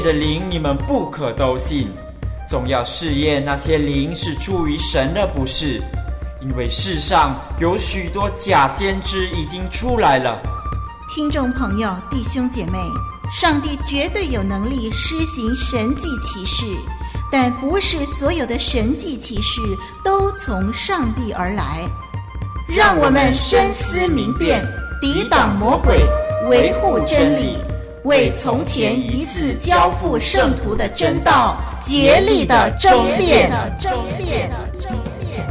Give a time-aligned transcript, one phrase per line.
[0.00, 1.88] 的灵，你们不可都信，
[2.48, 5.82] 总要试验那些灵是出于神的，不是？
[6.40, 10.40] 因为世上有许多假先知已经出来了。
[11.12, 12.78] 听众朋友、弟兄姐妹，
[13.30, 16.64] 上帝绝对有能力施行神迹奇事，
[17.30, 19.60] 但不是所有的神迹奇事
[20.04, 21.88] 都从上帝而来。
[22.68, 24.64] 让我们深思明辨，
[25.00, 26.04] 抵挡魔鬼，
[26.48, 27.56] 维护真理。
[28.04, 33.50] 为从前一次交付圣徒的真道竭力的争辩。
[33.78, 34.50] 争辩。
[34.80, 35.46] 争辩。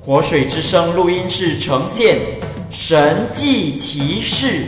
[0.00, 2.18] 活水之声录音室呈现
[2.70, 4.66] 神迹奇事。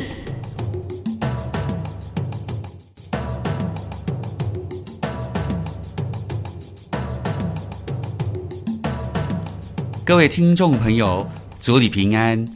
[10.04, 11.26] 各位听众朋友，
[11.58, 12.46] 祝你平安。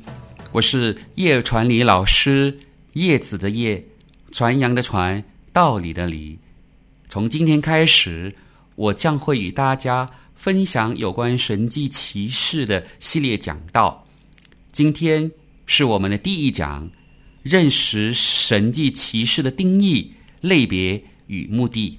[0.59, 2.59] 我是叶传礼老师，
[2.95, 3.84] 叶子的叶，
[4.33, 6.37] 传扬的传，道理的理。
[7.09, 8.34] 从今天开始，
[8.75, 14.05] 我将会与大家分享有关神迹奇事的系列讲道。
[14.73, 15.31] 今天
[15.65, 16.91] 是我们的第一讲，
[17.44, 21.97] 认识神迹奇事的定义、类别与目的。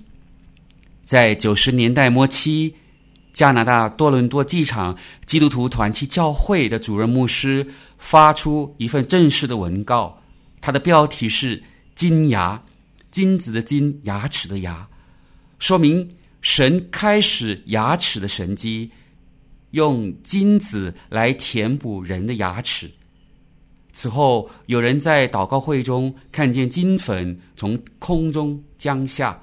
[1.06, 2.73] 在九十年代末期，
[3.34, 7.66] 加拿大多伦多机场基督徒团契教会的主任牧师
[7.97, 10.22] 发出一份正式的文告，
[10.59, 11.62] 他的标题是
[11.95, 12.62] “金牙”，
[13.12, 14.88] 金子的金，牙齿的牙，
[15.57, 16.09] 说明
[16.41, 18.91] 神开始牙齿的神迹，
[19.72, 22.89] 用金子来填补人的牙齿。
[23.91, 29.38] 此后，有人在祷告会中看见金粉从空中降下，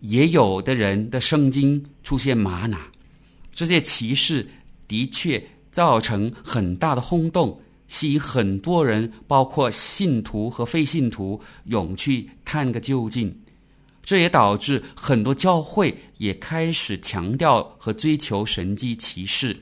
[0.00, 2.76] 也有的人的圣经出现玛瑙。
[3.56, 4.46] 这些奇事
[4.86, 7.58] 的确造成很大的轰动，
[7.88, 13.34] 吸引很多人，包括信徒和非信徒，涌去探个究竟。
[14.02, 19.56] 这也导致很多教会也开始强调和追求神迹奇事，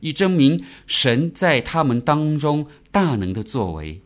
[0.00, 4.00] 以证明神在他们当中大能的作为。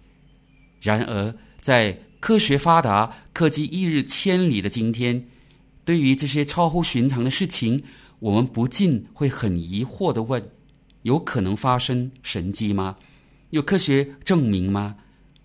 [0.81, 5.25] 然而，在科学发达、科技一日千里的今天，
[5.84, 7.81] 对于这些超乎寻常的事情，
[8.21, 10.43] 我们不禁会很疑惑地问：
[11.03, 12.97] 有可能发生神迹吗？
[13.51, 14.97] 有科学证明吗？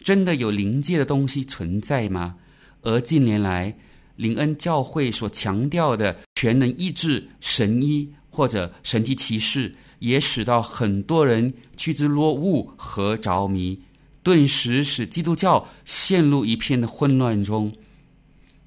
[0.03, 2.35] 真的有灵界的东西存在吗？
[2.81, 3.78] 而近年来，
[4.16, 13.79] 灵恩教会所强调的全能医治、神医或者神迹奇事，也使到很多人趋之若鹜和着迷，
[14.22, 17.72] 顿时使基督教陷入一片的混乱中。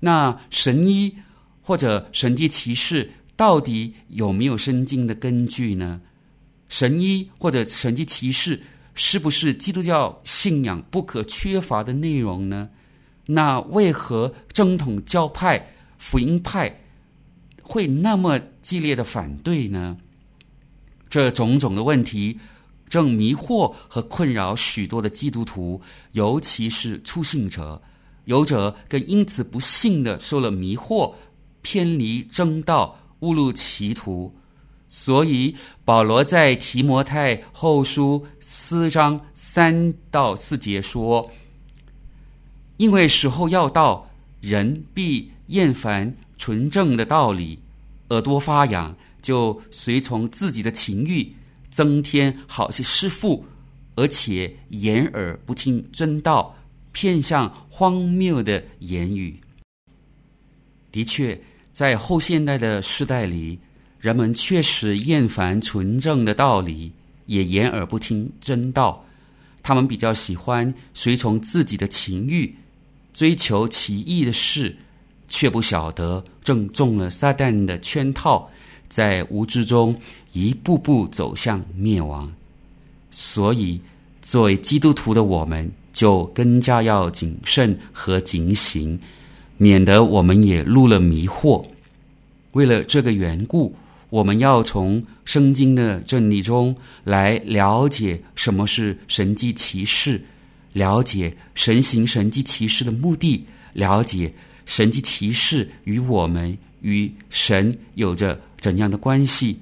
[0.00, 1.14] 那神医
[1.60, 6.00] 或者神迹奇事，到底有没有圣经的根据呢？
[6.68, 8.60] 神医或者神迹奇事
[8.94, 12.68] 是不是基督教信仰不可缺乏的内容呢？
[13.26, 16.80] 那为何正统教派、福音派
[17.62, 19.96] 会那么激烈的反对呢？
[21.08, 22.38] 这种种的问题
[22.88, 25.80] 正迷惑和困扰许多的基督徒，
[26.12, 27.80] 尤其是初信者，
[28.24, 31.14] 有者更因此不幸的受了迷惑，
[31.62, 32.98] 偏离正道。
[33.26, 34.32] 误入歧途，
[34.86, 35.52] 所以
[35.84, 41.28] 保罗在提摩太后书四章三到四节说
[42.78, 44.08] ：“因为时候要到，
[44.40, 47.58] 人必厌烦纯正的道理，
[48.10, 51.34] 耳朵发痒，就随从自己的情欲，
[51.68, 53.44] 增添好些师傅，
[53.96, 56.54] 而且掩耳不听真道，
[56.92, 59.40] 偏向荒谬的言语。”
[60.92, 61.36] 的确。
[61.76, 63.58] 在后现代的时代里，
[64.00, 66.90] 人们确实厌烦纯正的道理，
[67.26, 69.04] 也掩耳不听真道。
[69.62, 72.50] 他们比较喜欢随从自己的情欲，
[73.12, 74.74] 追求奇异的事，
[75.28, 78.50] 却不晓得正中了撒旦的圈套，
[78.88, 79.94] 在无知中
[80.32, 82.32] 一步步走向灭亡。
[83.10, 83.78] 所以，
[84.22, 88.98] 作为基督徒的我们，就更加要谨慎和警醒，
[89.56, 91.64] 免得我们也入了迷惑。
[92.52, 93.74] 为了这个缘故，
[94.10, 96.74] 我们要从圣经的真理中
[97.04, 100.20] 来了解什么是神迹奇事，
[100.72, 104.32] 了解神行神迹奇事的目的，了解
[104.64, 109.58] 神迹奇事与我们与神有着怎样的关系，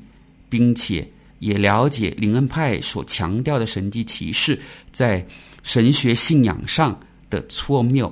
[0.49, 1.07] 并且。
[1.41, 4.59] 也了解灵恩派所强调的神迹奇事
[4.93, 5.23] 在
[5.63, 6.99] 神学信仰上
[7.29, 8.11] 的错谬，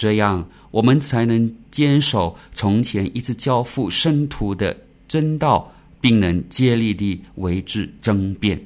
[0.00, 4.74] 这样我们才能坚守从前一直交付圣徒的
[5.06, 5.70] 真道，
[6.00, 8.58] 并能竭力地为之争辩。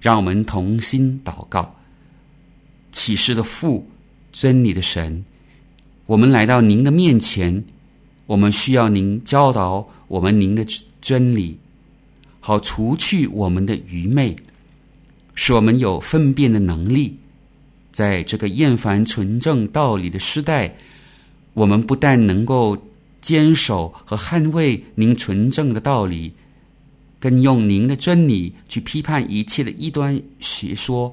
[0.00, 1.76] 让我们同心祷告，
[2.92, 3.86] 启示的父，
[4.32, 5.22] 真理的神，
[6.06, 7.62] 我们来到您的面前，
[8.24, 10.64] 我们需要您教导我们您的
[11.02, 11.58] 真理。
[12.40, 14.34] 好除去我们的愚昧，
[15.34, 17.18] 使我们有分辨的能力。
[17.98, 20.72] 在这个厌烦纯正道理的时代，
[21.52, 22.78] 我们不但能够
[23.20, 26.32] 坚守和捍卫您纯正的道理，
[27.18, 31.12] 更用您的真理去批判一切的异端学说，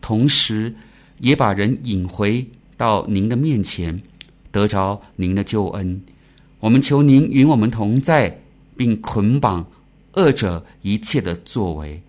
[0.00, 0.74] 同时
[1.18, 2.42] 也把人引回
[2.78, 4.00] 到您的面前，
[4.50, 6.00] 得着您的救恩。
[6.58, 8.40] 我们求您与我们同在，
[8.78, 9.62] 并捆绑。
[10.14, 12.00] 恶者一切的作为，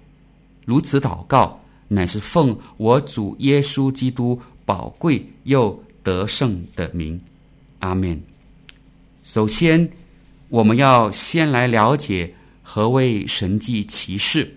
[0.64, 7.20] 如此祷告，乃是奉我主耶稣基督宝贵又得胜的名，
[7.80, 8.22] 阿门。
[9.24, 9.90] 首先，
[10.50, 14.56] 我们要先来了解何谓神迹奇事。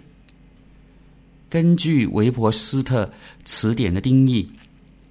[1.49, 3.11] 根据韦伯斯特
[3.45, 4.49] 词典的定义，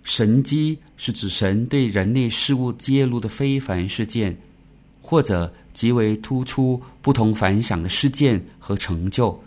[0.03, 4.37] 神迹是指神对人类事物揭露的非凡事件，
[5.01, 5.53] 或者。
[5.77, 9.39] 极为突出、不同凡响的事件和成就，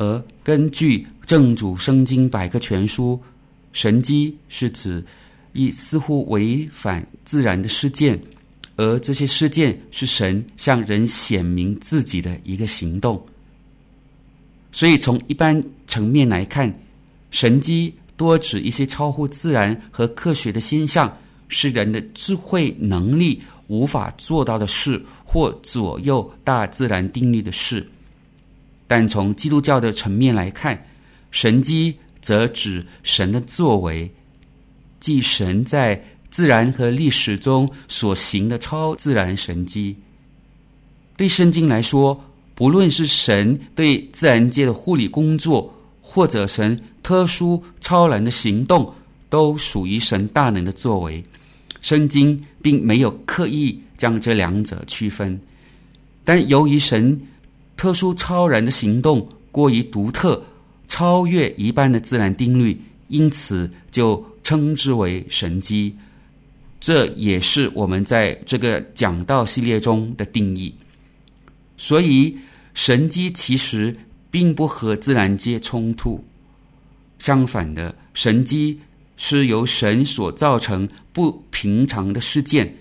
[0.00, 3.20] 而根据正主圣经百科全书，
[3.70, 5.04] 神迹是指
[5.52, 8.18] 一似乎违反自然的事件，
[8.76, 13.22] 而这些事件是神向人显明自己的一个行动。
[14.72, 16.74] 所以，从一般层面来看，
[17.30, 21.14] 神迹多指一些超乎自然和科学的现象，
[21.48, 27.86] 是人的智慧能力无法做到的事，或左右大自然定律的事，
[28.90, 30.84] 但从基督教的层面来看，
[31.30, 34.10] 神迹则指神的作为，
[34.98, 39.94] 即神在自然和历史中所行的超自然神迹。
[41.16, 42.20] 对圣经来说，
[42.56, 45.72] 不论是神对自然界的护理工作，
[46.02, 48.92] 或者神特殊超然的行动，
[49.28, 51.22] 都属于神大能的作为。
[51.80, 55.40] 圣经并没有刻意将这两者区分，
[56.24, 57.16] 但由于神
[57.80, 60.44] 特殊超然的行动过于独特，
[60.86, 62.78] 超越一般的自然定律，
[63.08, 65.96] 因此就称之为神迹。
[66.78, 70.74] 这也是我们在这个讲道系列中的定义。
[71.78, 72.36] 所以，
[72.74, 73.96] 神迹其实
[74.30, 76.22] 并不和自然界冲突，
[77.18, 78.78] 相反的，神迹。
[79.22, 82.74] 是由神所造成不平常的事件，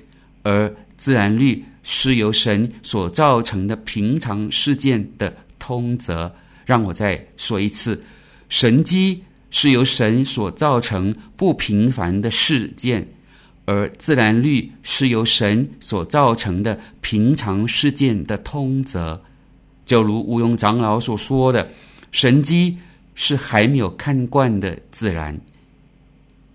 [0.43, 6.33] 而自然律是由神所造成的平常事件的通则。
[6.65, 8.03] 让我再说一次：
[8.47, 13.07] 神迹是由神所造成不平凡的事件，
[13.65, 19.21] 而自然律是由神所造成的平常事件的通则。
[19.85, 21.71] 就如吴庸长老所说的
[22.11, 22.77] ：“神迹
[23.15, 25.39] 是还没有看惯的自然。”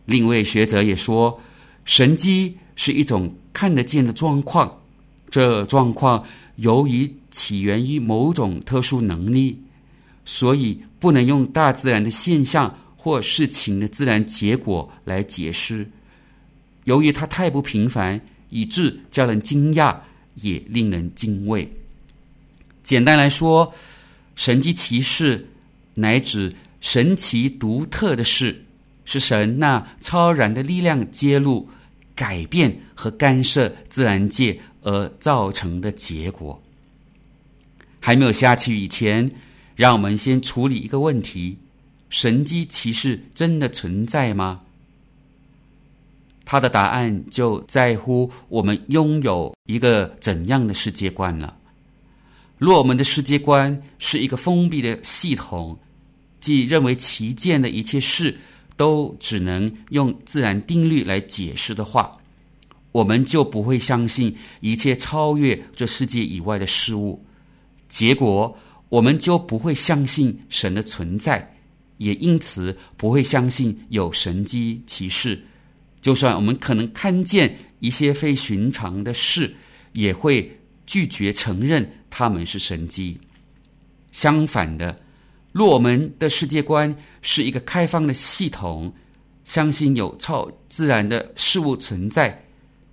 [0.06, 1.40] 另一位学者也说，
[1.84, 4.82] 神迹是一种看得见的状况，
[5.34, 6.24] 这状况
[6.58, 9.60] 由于起源于某种特殊能力，
[10.24, 15.90] 所以不能用大自然的现象或事情的自然结果来解释。
[16.84, 19.96] 由于它太不平凡，以致叫人惊讶，
[20.36, 21.68] 也令人敬畏。
[22.84, 23.74] 简单来说，
[24.36, 25.44] 神迹奇事
[25.94, 28.64] 乃指神奇独特的事。
[29.04, 31.68] 是神那超然的力量揭露、
[32.14, 36.62] 改变和干涉自然界而造成的结果。
[37.98, 39.28] 还没有下去以前，
[39.74, 41.58] 让我们先处理一个问题：
[42.08, 44.60] 神迹奇事真的存在吗？
[46.44, 51.56] 它的答案就在乎我们拥有一个怎样的世界观了。
[52.58, 55.76] 若我们的世界观是一个封闭的系统，
[56.40, 58.38] 即认为其见的一切事，
[58.76, 62.14] 都只能用自然定律来解释的话，
[62.94, 67.20] 我们就不会相信一切超越这世界以外的事物。
[67.88, 68.56] 结果，
[68.88, 71.56] 我们就不会相信神的存在，
[71.96, 75.44] 也因此不会相信有神迹奇事。
[76.00, 79.52] 就算我们可能看见一些非寻常的事，
[79.94, 83.18] 也会拒绝承认他们是神迹。
[84.12, 84.96] 相反的，
[85.50, 88.94] 若我们的世界观是一个开放的系统，
[89.44, 92.40] 相信有超自然的事物存在，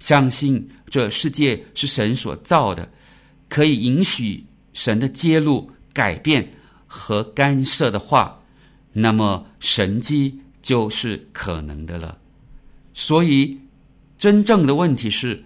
[0.01, 2.91] 相信这世界是神所造的，
[3.47, 4.43] 可以允许
[4.73, 6.51] 神的揭露、改变
[6.87, 8.41] 和干涉的话，
[8.91, 12.17] 那么神迹就是可能的了。
[12.93, 13.55] 所以，
[14.17, 15.43] 真正的问题是，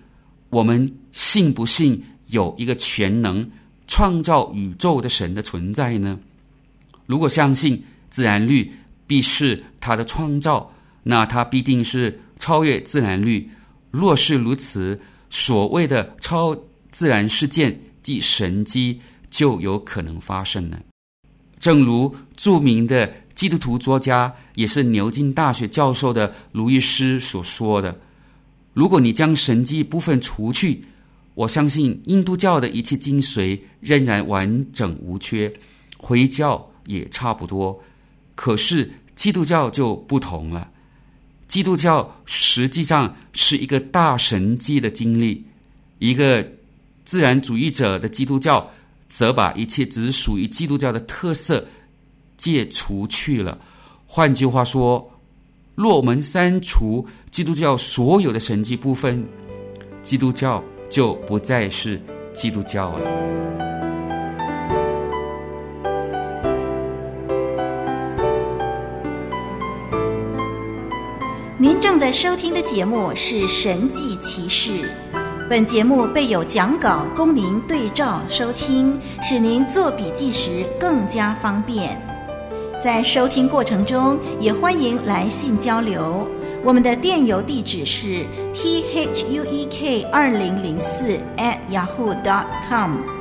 [0.49, 3.45] 我们信不信有一个全能
[3.87, 6.17] 创造宇宙的神的存在呢？
[7.05, 8.71] 如果相信自然律
[9.05, 13.49] 必是他的创造，那他必定是超越自然律。
[13.95, 14.99] 若是如此，
[15.29, 16.55] 所谓的超
[16.91, 18.99] 自然事件即神迹
[19.29, 20.79] 就有可能发生了。
[21.59, 23.11] 正如著名的。
[23.35, 27.99] 基督徒作家也是牛津大学教授的卢医师所说的
[28.71, 30.85] ：“如果你将神迹部分除去，
[31.33, 35.53] 我相信印度教的一切精髓仍然完整无缺，
[35.97, 37.77] 回教也差不多。
[38.35, 40.71] 可是基督教就不同了。
[41.47, 45.43] 基督教实际上是一个大神迹的经历，
[45.99, 46.45] 一个
[47.05, 48.69] 自然主义者的基督教
[49.07, 51.65] 则把一切只属于基督教的特色。”
[52.37, 53.57] 戒除去了。
[54.05, 55.09] 换句话说，
[55.73, 59.25] 若我们删除基督教所有的神迹部分，
[60.03, 61.99] 基督教就不再是
[62.33, 63.44] 基督教了。
[71.57, 74.71] 您正在收听的节目是《神迹奇事》，
[75.49, 81.97] 本节目备有讲稿供您对照收听，使您做笔记时更加方便。
[82.83, 86.29] 在收听过程中，也欢迎来信交流。
[86.61, 93.14] 我们的电邮地址是 t h u e k 二零零四 at yahoo dot com。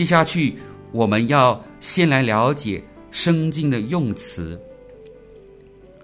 [0.00, 0.56] 接下去。
[0.92, 4.58] 我们要先来了解圣经的用词。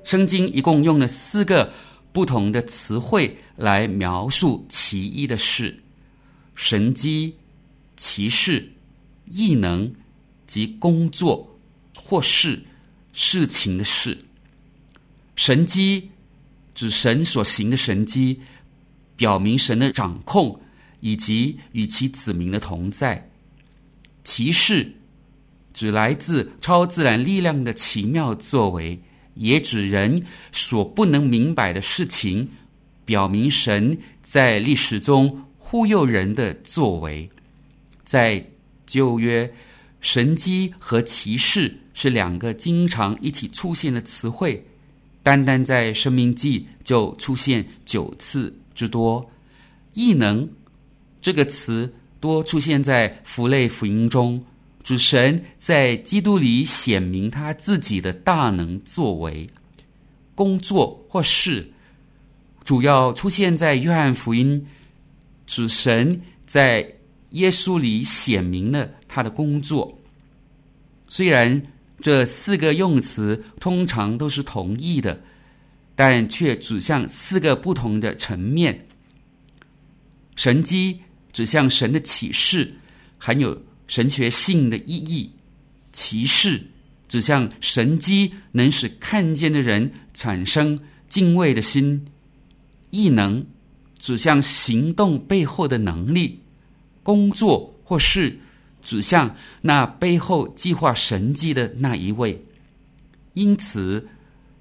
[0.04, 1.72] 圣经一共用了四个
[2.12, 5.74] 不同的词汇来描述奇异的事：
[6.54, 7.34] 神迹、
[7.96, 8.70] 奇事、
[9.30, 9.90] 异能
[10.46, 11.58] 及工作
[11.96, 12.62] 或是
[13.14, 14.18] 事情的事。
[15.36, 16.10] 神机
[16.74, 18.38] 指神所行的神机，
[19.16, 20.60] 表明神的掌控
[21.00, 23.26] 以及与其子民的同在。
[24.26, 24.92] 奇事
[25.73, 29.00] 指来自超自然力量的奇妙作为，
[29.35, 32.47] 也指人所不能明白的事情，
[33.04, 37.30] 表明神在历史中忽悠人的作为。
[38.04, 38.45] 在
[38.85, 39.49] 旧约，
[40.00, 44.66] 神迹和奇事是两个经常一起出现的词汇，
[45.23, 49.25] 单单在生命记就出现九次之多。
[49.95, 50.49] 异能
[51.23, 51.90] 这个词。
[52.18, 54.42] 多出现在符类福音中，
[54.82, 59.49] 主神在基督里显明他自己的大能作为、
[60.35, 61.70] 工作或事，
[62.64, 64.66] 主要出现在约翰福音，
[65.46, 66.90] 主神在
[67.30, 69.96] 耶稣里显明了他的工作。
[71.08, 71.62] 虽然
[72.00, 75.20] 这四个用词通常都是同义的，
[75.94, 78.87] 但却指向四个不同的层面。
[80.35, 81.00] 神迹。
[81.37, 82.73] 指向神的启示，
[83.19, 85.28] 含有神学性的意义；
[85.93, 86.64] 奇事
[87.09, 90.78] 指向神迹能使看见的人产生
[91.11, 92.00] 敬畏的心；
[92.88, 93.45] 异能
[93.99, 96.38] 指向行动背后的能力；
[97.02, 98.38] 工作或是
[98.83, 102.43] 指向那背后计划神迹的那一位。
[103.35, 104.09] 因此，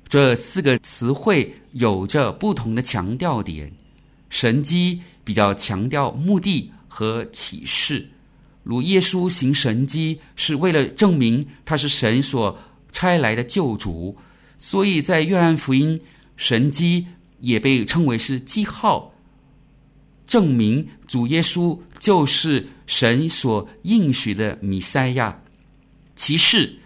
[0.10, 3.72] 这四个词汇有着不同的强调点。
[4.30, 8.08] 神迹比较强调目的和启示，
[8.64, 12.58] 如耶稣行神迹是为了证明他是神所
[12.94, 14.16] 差来的救主，
[14.58, 16.00] 所以在约翰福音，
[16.38, 17.08] 神迹
[17.42, 19.14] 也被称为是记号，
[20.26, 25.42] 证明主耶稣就是神所应许的弥赛亚。
[26.16, 26.78] 启示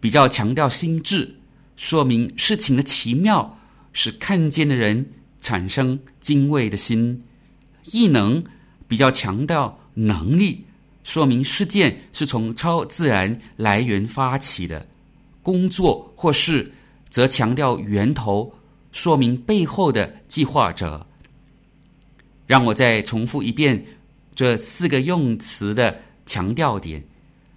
[0.00, 1.36] 比较强调心智，
[1.76, 3.58] 说明事情的奇妙，
[3.92, 5.06] 使看见的人。
[5.44, 7.22] 产生敬畏的心，
[7.92, 8.44] 异能
[8.88, 10.64] 比较强调能力，
[11.02, 14.86] 说明事件是从超自然来源发起的；
[15.42, 16.72] 工作或事，
[17.08, 18.52] 则强调源头，
[18.92, 21.06] 说明背后的计划者。
[22.46, 23.84] 让我再重复一遍
[24.34, 27.02] 这四个用词的强调点：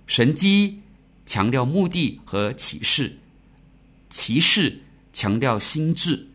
[0.05, 0.79] 神机
[1.25, 3.17] 强调目的和启示，
[4.10, 4.79] 启示
[5.12, 6.27] 强调心智，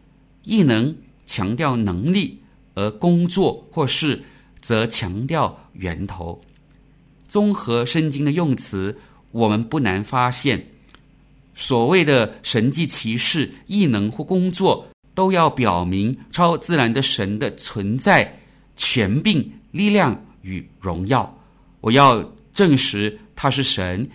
[0.45, 0.95] 异能
[1.25, 2.42] 强调能力，
[2.75, 4.23] 而工作或事
[4.61, 6.41] 则强调源头。
[7.27, 8.97] 综合圣经的用词，
[9.31, 10.65] 我们不难发现。
[11.55, 18.39] 所谓的神迹奇事、异能或工作，都要表明超自然的神的存在、
[18.77, 21.39] 权柄、力量与荣耀。
[21.81, 22.23] 我要
[22.55, 24.09] 证实他是神，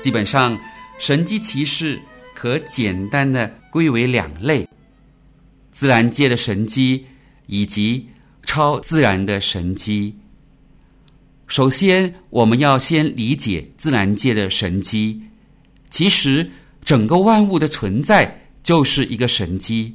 [0.00, 0.58] 基本上，
[0.98, 2.00] 神迹奇事
[2.34, 4.66] 可简单的归为两类：
[5.70, 7.04] 自然界的神迹
[7.46, 8.08] 以及
[8.44, 10.16] 超自然的神迹。
[11.46, 15.20] 首先，我们要先理解自然界的神迹。
[15.90, 16.50] 其实，
[16.82, 19.94] 整个万物的存在就是一个神迹。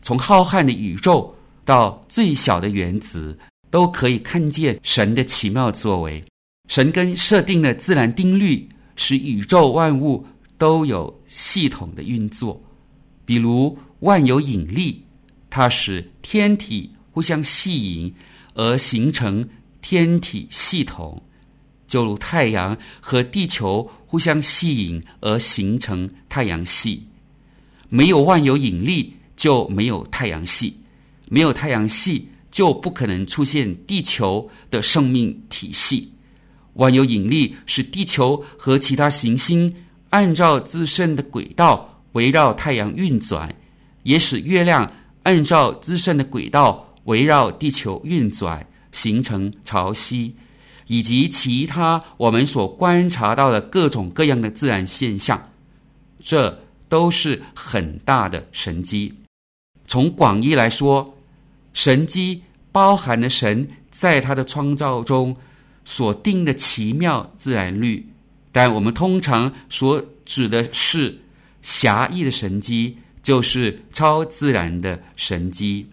[0.00, 1.34] 从浩瀚的宇宙
[1.66, 3.38] 到最小的原子，
[3.70, 6.24] 都可以看见神的奇妙作为。
[6.68, 8.66] 神根设定的自然定律。
[8.96, 10.26] 使宇宙万物
[10.56, 12.62] 都有系统的运作，
[13.24, 15.02] 比如万有引力，
[15.50, 18.14] 它使天体互相吸引
[18.54, 19.46] 而形成
[19.82, 21.20] 天体系统；
[21.86, 27.06] 就如太阳和地球互相吸引而形成太阳系。
[27.88, 30.72] 没有万有引力，就没有太阳系；
[31.28, 36.10] 没有太阳系，就不可能出现地球的生命体系。
[36.74, 39.74] 万有引力使地球和其他行星
[40.10, 43.52] 按照自身的轨道围绕太阳运转，
[44.02, 44.90] 也使月亮
[45.22, 50.32] 按照自身的轨道围绕地球运转，形成潮汐，
[50.86, 55.50] 以及其他我们所观察到的各种各样的自然现象。
[56.22, 56.56] 这
[56.88, 59.12] 都是很大的神迹。
[59.86, 61.16] 从广义来说，
[61.72, 65.36] 神迹包含了神在他的创造中。
[65.84, 68.06] 所定的奇妙自然律，
[68.52, 71.18] 但我们通常所指的是
[71.62, 75.86] 狭义的神机，就是超自然的神机。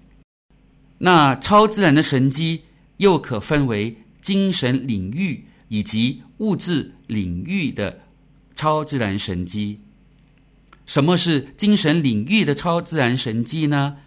[0.97, 2.61] 那超自然的神机
[2.97, 8.01] 又可分为精神领域以及物质领域的
[8.55, 9.79] 超自然神机。
[10.85, 13.97] 什么是精神领域的超自然神迹呢？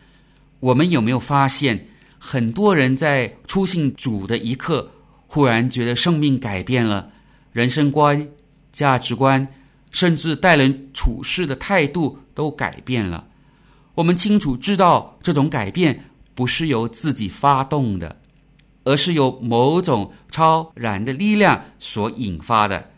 [0.61, 4.93] 我们有没有发现，很多人在出信主的一刻，
[5.35, 7.11] 忽然觉得生命改变了，
[7.51, 8.29] 人生观、
[8.71, 9.45] 价值观，
[9.91, 13.27] 甚至待人处事的态度都改变了。
[13.97, 16.05] 我们清楚知道，这种改变
[16.37, 18.17] 不是由自己发动的，
[18.85, 22.89] 而是由某种超然的力量所引发的。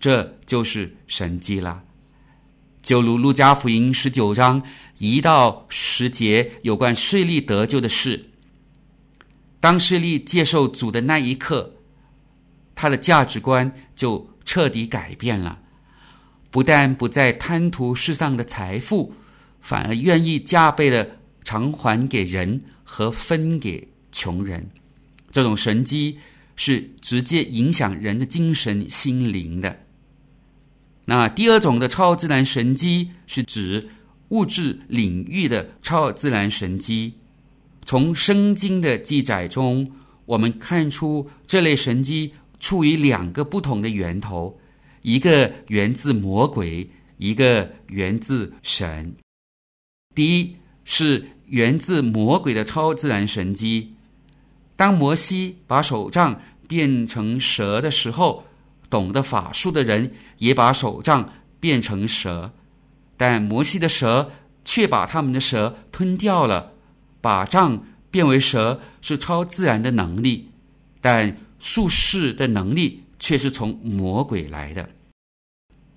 [0.00, 1.80] 这就是神迹了。
[2.82, 4.60] 就如路加福音十九章
[4.98, 8.28] 一到十节有关税利得救的事。
[9.64, 11.74] 当势力接受主的那一刻，
[12.74, 15.58] 他的价值观就彻底改变了，
[16.50, 19.10] 不但不再贪图世上的财富，
[19.62, 24.68] 反而愿意加倍的偿还给人和分给穷人。
[25.30, 26.18] 这种神迹
[26.56, 29.74] 是直接影响人的精神心灵的。
[31.06, 33.88] 那第二种的超自然神迹是指
[34.28, 37.14] 物质领域的超自然神迹。
[37.84, 39.90] 从圣经的记载中，
[40.24, 44.58] 我们看出这类神迹出于两个不同的源头，
[45.02, 49.14] 一个源自魔鬼，一个源自神。
[50.14, 53.94] 第一是源自魔鬼的超自然神迹。
[54.76, 58.44] 当摩西把手杖变成蛇的时候，
[58.88, 62.52] 懂得法术的人也把手杖变成蛇。
[63.16, 64.30] 但摩西的蛇
[64.64, 66.73] 却把他们的蛇吞掉了。
[67.24, 70.50] 把杖变为蛇是超自然的能力，
[71.00, 74.86] 但术士的能力却是从魔鬼来的。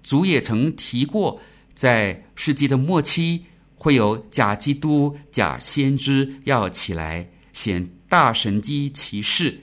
[0.02, 1.42] 主也曾提过，
[1.74, 3.44] 在世纪的末期
[3.76, 9.60] 会有假基督、假先知要起来显大神迹奇事，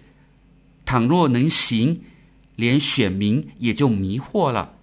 [0.84, 1.98] 倘若能行，
[2.56, 4.74] 连选民也就迷惑了。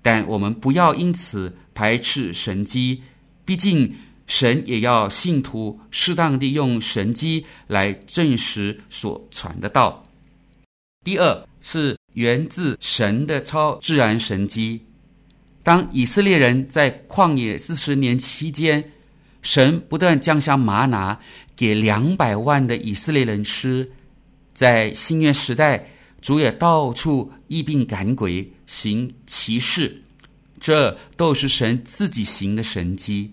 [0.00, 3.02] 但我们不要因此排斥神迹，
[3.44, 3.92] 毕竟
[4.32, 10.02] 神也要信徒适当地用神迹来证实所传的道。
[11.04, 14.80] 第二是源自神的超自然神迹。
[15.62, 18.82] 当以色列人在旷野四十年期间，
[19.42, 21.20] 神不断降下玛拿
[21.54, 23.86] 给两百万的以色列人吃。
[24.54, 25.86] 在新约时代，
[26.22, 30.02] 主也到处疫病赶鬼，行奇事，
[30.58, 33.30] 这都是神自己行的神迹。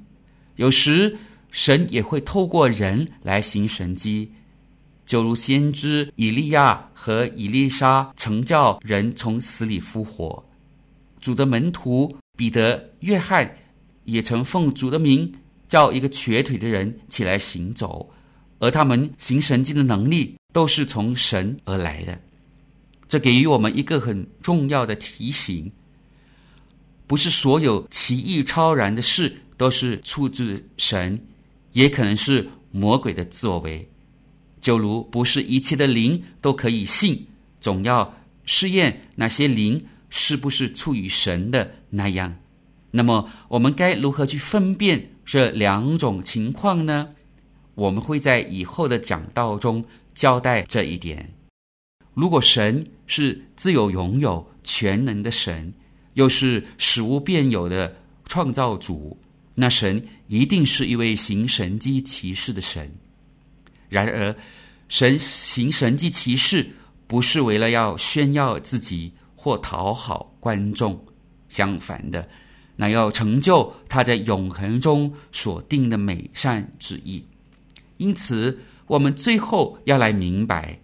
[0.60, 1.18] 有时
[1.52, 4.30] 神也会透过人来行神迹，
[5.06, 10.46] 就如先知以利亚和以利沙曾叫人从死里复活。
[11.22, 13.50] 主的门徒彼得、约翰
[14.04, 15.34] 也曾奉主的名
[15.70, 18.12] 叫一个瘸腿的人起来行走，
[18.60, 22.20] 而他们行神迹的能力都是从神而来的。
[23.08, 25.72] 这给予我们一个很重要的提醒：
[27.08, 31.20] 不是所有奇异超然的事都是出自神，
[31.74, 33.88] 也可能是魔鬼的作为。
[34.60, 37.28] 就如不是一切的灵都可以信，
[37.62, 38.12] 总要
[38.46, 39.86] 试验那些灵。
[40.12, 42.36] 是不是出于神的那样？
[42.90, 47.08] 那么我们该如何去分辨这两种情况呢？
[47.76, 51.32] 我们会在以后的讲道中交代这一点。
[52.16, 55.72] 如果神是自有拥有全能的神，
[56.16, 57.96] 又是使无变有的
[58.26, 59.16] 创造主，
[59.60, 62.90] 那神一定是一位行神迹奇事的神。
[63.90, 64.36] 然而，
[64.88, 66.68] 神行神迹奇事
[67.06, 69.12] 不是为了要炫耀自己。
[69.42, 71.02] 或讨好观众，
[71.48, 72.28] 相反的，
[72.76, 77.24] 那要成就他在永恒中所定的美善旨意。
[77.96, 80.78] 因此，我们最后要来明白，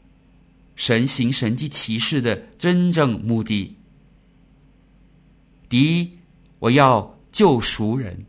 [0.77, 3.75] 神行神迹奇事的真正目的。
[5.67, 6.09] 第一，
[6.59, 8.25] 我要救赎人。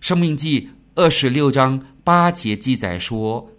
[0.00, 3.50] 生命记二十六章八节记载说，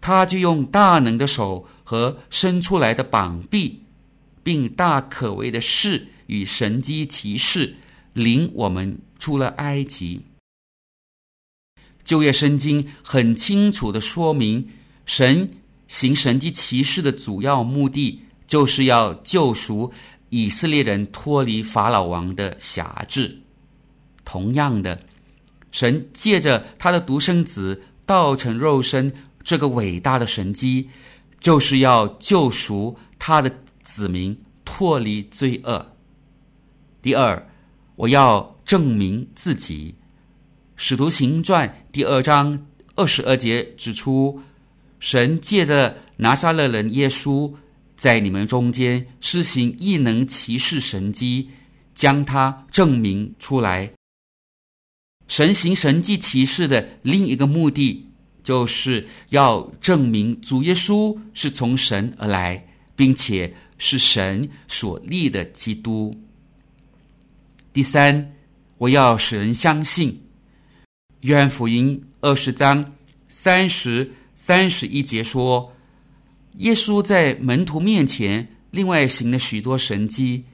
[0.00, 3.82] 他就用大能的手和伸出来的膀臂。
[4.40, 7.74] 并大可畏的事与神迹奇事，
[8.14, 10.18] 领我们出了埃及。
[12.02, 14.66] 旧约圣经很清楚的说明，
[15.04, 15.46] 神
[15.86, 19.92] 行神迹奇事的主要目的，就是要救赎
[20.30, 23.38] 以色列人脱离法老王的辖制。
[24.24, 24.98] 同样的，
[25.78, 29.12] 神借着他的独生子道成肉身
[29.44, 30.88] 这个伟大的神迹，
[31.38, 33.48] 就是要救赎他的。
[33.84, 35.94] 子民脱离罪恶。
[37.00, 37.48] 第二，
[37.96, 39.94] 我要证明自己。
[40.76, 44.38] 使徒行传第二章二十二节指出，
[45.00, 47.50] 神借着拿撒勒人耶稣，
[47.96, 51.48] 在你们中间施行异能奇事神迹，
[51.94, 53.90] 将他证明出来。
[55.28, 58.04] 神行神迹奇事的另一个目的，
[58.42, 63.54] 就是要证明主耶稣是从神而来，并且。
[63.80, 66.12] 是神所立的基督。
[67.72, 68.32] 第三，
[68.76, 70.20] 我要使人相信。
[71.20, 72.84] 约翰福音二十章
[73.28, 75.72] 三十三十一节说，
[76.54, 80.44] 耶稣在门徒面前另外行了许多神迹，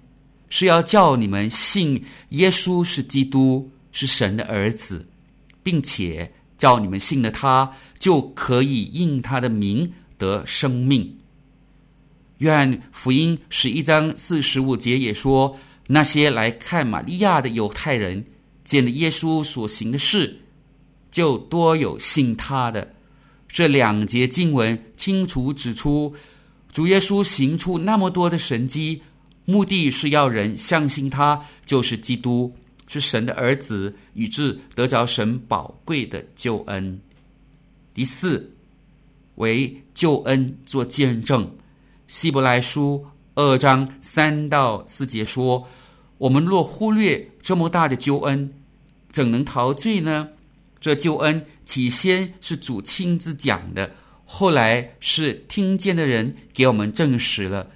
[0.51, 5.09] 是要叫你们信耶稣是基督，是神的儿子，
[5.63, 11.19] 并且叫你们信了他，就可以应他的名得生命。
[12.39, 18.23] 愿福音十一章四十五节也说，那些来看玛利亚的犹太人
[18.65, 20.37] 见了耶稣所行的事，
[21.11, 22.93] 就多有信他的。
[23.47, 26.13] 这两节经文清楚指出，
[26.73, 29.01] 主耶稣行出那么多的神迹，
[29.45, 32.53] 目的是要人相信他就是基督，
[32.87, 37.01] 是神的儿子，以致得着神宝贵的救恩。
[37.93, 38.53] 第四，
[39.37, 41.51] 为救恩做见证。
[42.07, 45.67] 希伯来书二章三到四节说
[46.19, 48.53] ：“我们若忽略这么大的救恩，
[49.11, 50.29] 怎能陶醉呢？
[50.81, 53.91] 这救恩起先是主亲自讲的，
[54.25, 57.71] 后来是听见的人给我们证实了。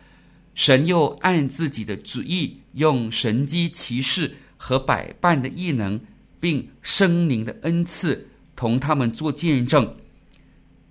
[0.55, 5.99] 神又按自己的旨意，用神迹奇事和百般的异能，
[6.39, 9.97] 并生灵的恩赐，同他们做见证。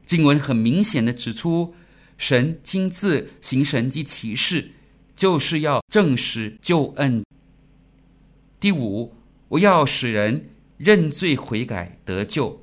[0.05, 1.75] 经文很明显的指出，
[2.17, 4.71] 神亲自行神迹奇事，
[5.15, 7.23] 就是要证实救恩。
[8.59, 9.13] 第五，
[9.49, 12.59] 我要使人认罪悔改得救。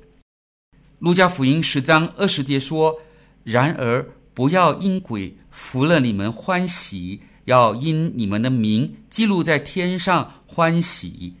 [0.99, 2.99] 路加福音十章二十节说
[3.43, 11.33] ：“然而不要因鬼服了你们欢喜，要因你们的名记录在天上欢喜。”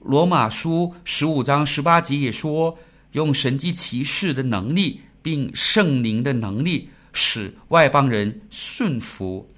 [0.00, 2.78] 罗马书十五章十八节也说
[3.12, 9.50] ：“用神迹奇事的能力。”并圣灵的能力使外邦人顺服，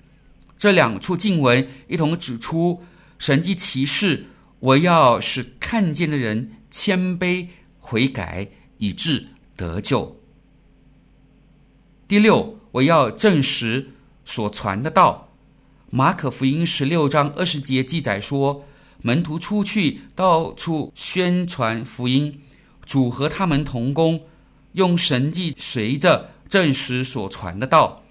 [0.59, 2.83] 这两处经文一同指出，
[3.17, 4.25] 神迹奇事
[4.59, 7.47] 我要使看见的人谦卑
[7.79, 10.21] 悔改，以致得救。
[12.09, 13.93] 第六，我要证实
[14.25, 15.22] 所传的道。
[15.95, 18.65] 马可福音十六章二十节记载说，
[19.03, 22.41] 门徒出去到处宣传福音，
[22.87, 24.19] 主和他们同工。
[24.73, 28.03] 用神迹随着证实所传的道，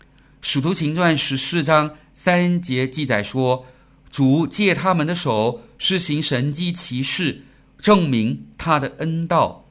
[0.40, 3.66] 《使徒行传》十四章三节记载说，
[4.10, 7.42] 主借他们的手施行神迹奇事，
[7.78, 9.66] 证明他的恩道。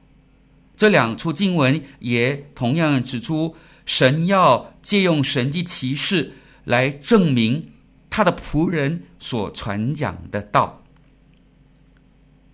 [0.76, 6.32] 这两处经文也同样指出，神要借用神迹奇事
[6.66, 7.72] 来证明
[8.10, 10.84] 他的仆人所传讲的道。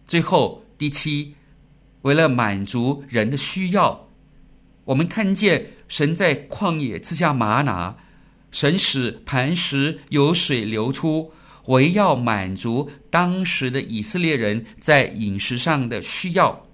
[0.06, 1.34] 最后第七。
[2.02, 4.08] 为了满足人的需要，
[4.84, 7.96] 我们看见神在旷野赐下吗哪，
[8.50, 11.32] 神使磐石有水流出，
[11.66, 16.66] 为要满足当时的以色列人在饮食上的需要。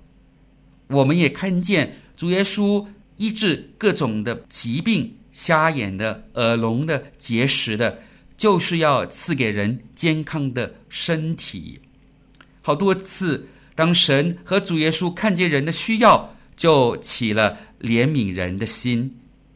[0.86, 2.86] 我们也看见主耶稣
[3.18, 7.96] 医治各种的疾病，瞎眼的、耳聋的、结石的，
[8.36, 11.80] 就是要赐给人健康的身体。
[12.60, 13.46] 好多次。
[13.78, 19.08] 当神和主耶稣看见人的需要，就起了怜悯人的心，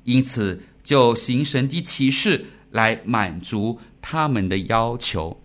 [0.05, 5.37] 因此就行神迹奇事来满足他们的要求。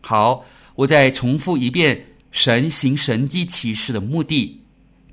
[0.00, 0.44] 好，
[0.76, 4.60] 我再重复一遍神行神迹奇事的目的：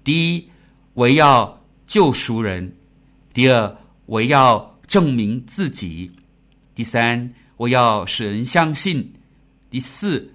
[0.04, 0.48] 第一，
[0.94, 2.70] 为要救赎人；
[3.34, 6.12] 第二，我要证明自己；
[6.76, 9.02] 第三，我要使人相信；
[9.70, 10.30] 第四。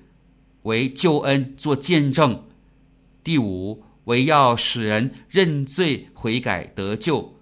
[0.62, 2.44] 为救恩做见证，
[3.24, 7.32] 第五，为要使人认罪悔改得救；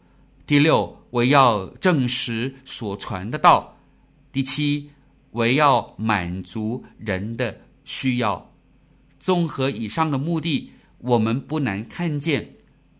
[0.47, 3.75] 第六，为要证实所传的道；
[4.31, 4.91] 第七，
[5.33, 8.53] 为要满足人的需要。
[9.19, 12.55] 综合以上的目的，我们不难看见，